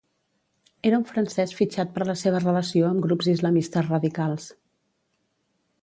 Era 0.89 0.99
un 1.01 1.03
francès 1.09 1.53
fitxat 1.59 1.93
per 1.99 2.07
la 2.11 2.17
seva 2.23 2.41
relació 2.45 2.89
amb 2.91 3.07
grups 3.07 3.31
islamistes 3.35 3.89
radicals. 3.93 4.53